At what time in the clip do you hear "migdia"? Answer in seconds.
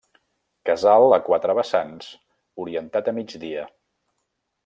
3.21-3.67